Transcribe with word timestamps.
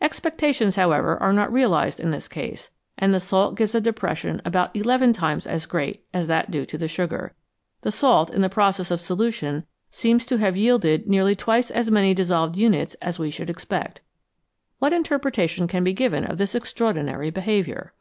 Expectations, 0.00 0.74
however, 0.74 1.16
are 1.22 1.32
not 1.32 1.52
realised 1.52 2.00
in 2.00 2.10
this 2.10 2.26
case, 2.26 2.70
and 2.98 3.14
the 3.14 3.20
salt 3.20 3.54
gives 3.56 3.76
a 3.76 3.80
depres 3.80 4.16
sion 4.16 4.42
about 4.44 4.74
eleven 4.74 5.12
times 5.12 5.46
as 5.46 5.66
great 5.66 6.04
as 6.12 6.26
that 6.26 6.50
due 6.50 6.66
to 6.66 6.76
the 6.76 6.88
sugar. 6.88 7.32
The 7.82 7.92
salt, 7.92 8.34
in 8.34 8.42
the 8.42 8.48
process 8.48 8.90
of 8.90 9.00
solution, 9.00 9.62
seems 9.88 10.26
to 10.26 10.38
have 10.38 10.56
yielded 10.56 11.06
nearly 11.06 11.36
twice 11.36 11.70
as 11.70 11.92
many 11.92 12.12
dissolved 12.12 12.56
units 12.56 12.94
as 13.00 13.20
we 13.20 13.30
should 13.30 13.48
expect. 13.48 14.00
What 14.80 14.92
interpretation 14.92 15.68
can 15.68 15.84
be 15.84 15.94
given 15.94 16.24
of 16.24 16.38
this 16.38 16.56
extraordinary 16.56 17.30
behaviour 17.30 17.92